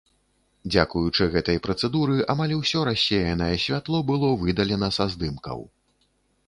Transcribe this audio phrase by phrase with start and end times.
[0.73, 5.59] Дзякуючы гэтай працэдуры, амаль усё рассеянае святло было выдалена са здымкаў.